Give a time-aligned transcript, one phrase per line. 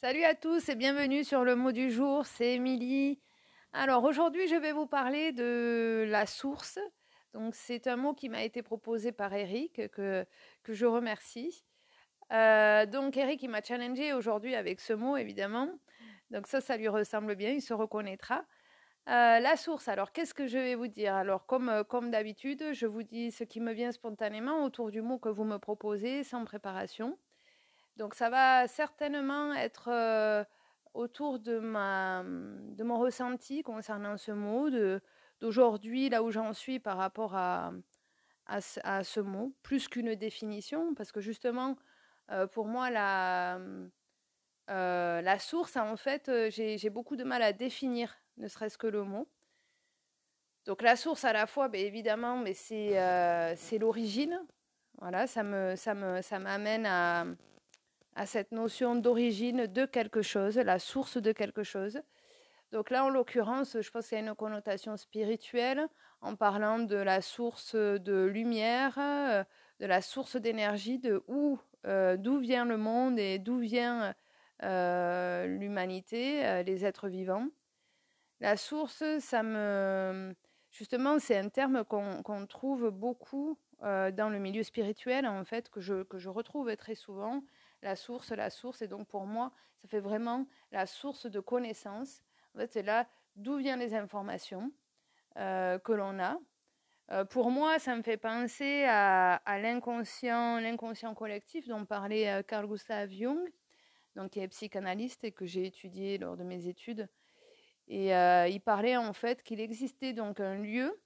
[0.00, 3.20] Salut à tous et bienvenue sur le mot du jour, c'est Émilie.
[3.74, 6.78] Alors aujourd'hui je vais vous parler de la source.
[7.34, 10.24] Donc c'est un mot qui m'a été proposé par Eric que,
[10.62, 11.66] que je remercie.
[12.32, 15.68] Euh, donc Eric il m'a challengé aujourd'hui avec ce mot évidemment.
[16.30, 18.46] Donc ça ça lui ressemble bien, il se reconnaîtra.
[19.06, 21.14] Euh, la source, alors qu'est-ce que je vais vous dire?
[21.14, 25.02] Alors comme, euh, comme d'habitude, je vous dis ce qui me vient spontanément autour du
[25.02, 27.18] mot que vous me proposez sans préparation.
[27.96, 30.46] Donc ça va certainement être
[30.94, 34.70] autour de, ma, de mon ressenti concernant ce mot,
[35.40, 37.72] d'aujourd'hui, là où j'en suis par rapport à,
[38.46, 38.60] à,
[39.04, 41.76] ce mot, plus qu'une définition, parce que justement,
[42.52, 43.60] pour moi, la,
[44.70, 49.02] euh, la source, en fait, j'ai beaucoup de mal à définir, ne serait-ce que le
[49.02, 49.28] mot.
[50.66, 54.40] Donc la source à la fois, bien évidemment, mais c'est l'origine.
[54.98, 57.24] Voilà, ça me ça me ça m'amène à
[58.20, 62.02] à cette notion d'origine de quelque chose, la source de quelque chose.
[62.70, 65.88] Donc là, en l'occurrence, je pense qu'il y a une connotation spirituelle
[66.20, 72.40] en parlant de la source de lumière, de la source d'énergie, de où, euh, d'où
[72.40, 74.14] vient le monde et d'où vient
[74.64, 77.48] euh, l'humanité, euh, les êtres vivants.
[78.40, 80.34] La source, ça me,
[80.70, 86.02] justement, c'est un terme qu'on trouve beaucoup dans le milieu spirituel, en fait, que je,
[86.02, 87.42] que je retrouve très souvent
[87.82, 88.82] la source, la source.
[88.82, 92.22] Et donc pour moi, ça fait vraiment la source de connaissance.
[92.54, 94.72] En fait, c'est là d'où viennent les informations
[95.36, 96.38] euh, que l'on a.
[97.12, 102.66] Euh, pour moi, ça me fait penser à, l'inconscient, l'inconscient collectif dont parlait euh, Carl
[102.66, 103.50] Gustav Jung,
[104.16, 107.08] donc qui est psychanalyste et que j'ai étudié lors de mes études.
[107.88, 111.02] Et il parlait en fait qu'il existait donc un lieu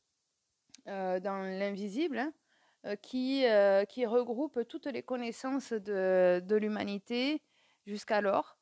[0.84, 2.34] dans l'invisible hein,
[3.00, 7.42] qui, euh, qui regroupe toutes les connaissances de, l'humanité
[7.86, 8.58] jusqu'alors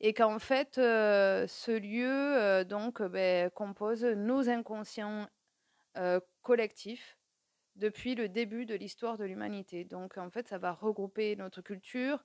[0.00, 5.28] et qu'en fait euh, ce lieu donc ben, compose nos inconscients
[6.42, 7.18] collectifs
[7.74, 9.84] depuis le début de l'histoire de l'humanité.
[9.84, 12.24] Donc en fait ça va regrouper notre culture,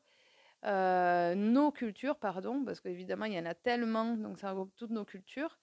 [0.64, 5.06] nos cultures pardon, parce qu'évidemment il y en a tellement, donc ça regroupe toutes nos
[5.06, 5.58] cultures.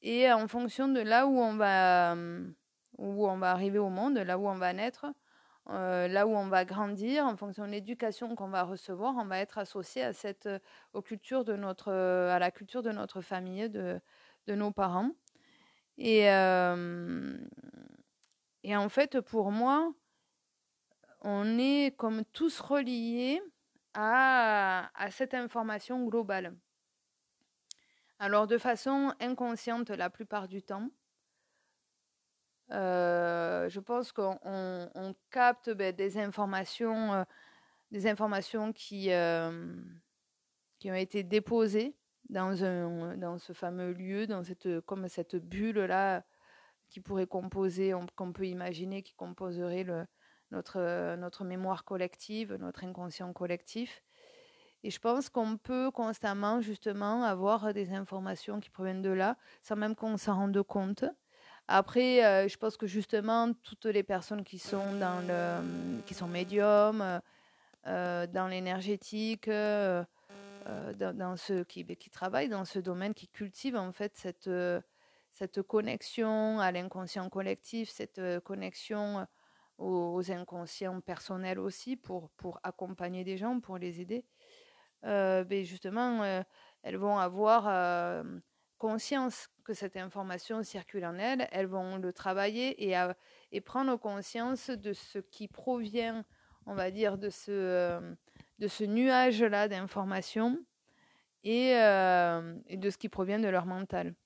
[0.00, 2.16] Et en fonction de là où on va
[2.98, 5.06] où on va arriver au monde, là où on va naître,
[5.70, 9.38] euh, là où on va grandir, en fonction de l'éducation qu'on va recevoir, on va
[9.38, 10.58] être associé à cette, euh,
[10.92, 14.00] aux cultures de notre, euh, à la culture de notre famille, de,
[14.46, 15.10] de nos parents.
[15.98, 16.22] Et,
[18.64, 19.92] et en fait, pour moi,
[21.20, 23.40] on est comme tous reliés
[23.94, 26.56] à, à cette information globale.
[28.18, 30.88] Alors de façon inconsciente la plupart du temps,
[32.72, 37.24] euh, je pense qu'on capte ben, des informations, euh,
[37.90, 39.74] des informations qui, euh,
[40.78, 41.94] qui ont été déposées
[42.30, 46.24] dans, ce fameux lieu, dans cette, comme cette bulle-là
[46.88, 49.86] qui pourrait composer, qu'on peut imaginer qui composerait
[50.50, 54.02] notre, notre mémoire collective, notre inconscient collectif.
[54.84, 59.76] Et je pense qu'on peut constamment, justement, avoir des informations qui proviennent de là, sans
[59.76, 61.04] même qu'on s'en rende compte.
[61.68, 66.26] Après, euh, je pense que justement, toutes les personnes qui sont dans le, qui sont
[66.26, 67.20] médiums,
[67.86, 70.04] euh, dans l'énergétique, euh,
[70.94, 74.50] dans, ceux qui, qui travaillent dans ce domaine, qui cultivent en fait cette,
[75.32, 79.26] cette connexion à l'inconscient collectif, cette connexion
[79.78, 84.24] aux, inconscients personnels aussi pour, pour accompagner des gens, pour les aider,
[85.02, 86.44] ben justement,
[86.82, 88.24] elles vont avoir
[88.82, 92.96] conscience que cette information circule en elles, elles vont le travailler et,
[93.52, 96.24] et prendre conscience de ce qui provient,
[96.66, 98.14] on va dire, de ce, euh,
[98.58, 100.58] de ce nuage-là d'informations
[101.44, 104.16] et, euh, et, de ce qui provient de leur mental.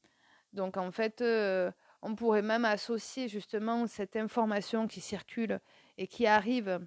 [0.54, 1.70] Donc en fait, euh,
[2.00, 5.60] on pourrait même associer justement cette information qui circule
[5.98, 6.80] et qui arrive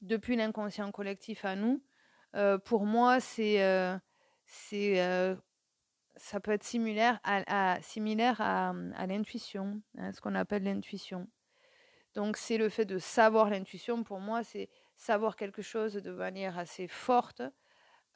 [0.00, 1.82] depuis l'inconscient collectif à nous.
[2.64, 3.60] pour moi, c'est
[4.46, 5.36] c'est
[6.16, 11.28] ça peut être similaire à, similaire à, à l'intuition, hein, ce qu'on appelle l'intuition.
[12.14, 16.58] Donc c'est le fait de savoir l'intuition, pour moi, c'est savoir quelque chose de manière
[16.58, 17.42] assez forte.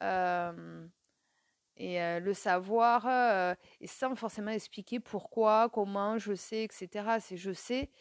[0.03, 0.87] Euh,
[1.79, 7.19] et euh, le savoir, euh, et sans forcément expliquer pourquoi, comment, je sais, etc.
[7.19, 7.91] C'est je sais,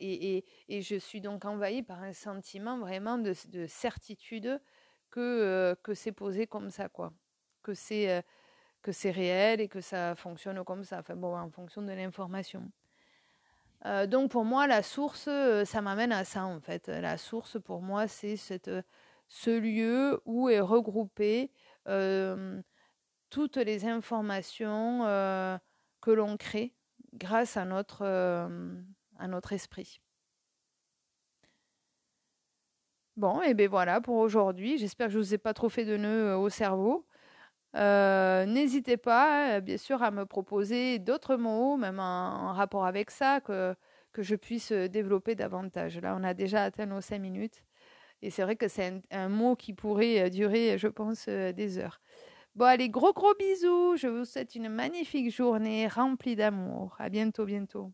[0.00, 4.60] et, et, et, je suis donc envahie par un sentiment vraiment de, de certitude
[5.10, 7.12] que, que c'est posé comme ça, quoi.
[7.62, 8.24] Que c'est
[8.82, 12.70] que c'est réel et que ça fonctionne comme ça, enfin bon, en fonction de l'information.
[13.84, 16.88] Euh, donc pour moi, la source, euh, ça m'amène à ça en fait.
[16.88, 18.70] La source pour moi, c'est cette,
[19.28, 21.50] ce lieu où est regroupé
[23.30, 25.00] toutes les informations
[26.00, 26.74] que l'on crée
[27.14, 28.04] grâce à notre,
[29.18, 30.00] à notre esprit.
[33.16, 34.78] Bon, et bien voilà pour aujourd'hui.
[34.78, 37.06] J'espère que je ne vous ai pas trop fait de nœuds au cerveau.
[37.74, 43.74] N'hésitez pas, bien sûr, à me proposer d'autres mots, même en, rapport avec ça, que,
[44.12, 45.98] que je puisse développer davantage.
[45.98, 47.62] Là, on a déjà atteint nos cinq minutes.
[48.22, 52.00] Et c'est vrai que c'est un, mot qui pourrait durer, je pense, des heures.
[52.54, 53.96] Bon, allez, gros gros bisous.
[53.96, 56.94] Je vous souhaite une magnifique journée remplie d'amour.
[56.98, 57.92] À bientôt, bientôt.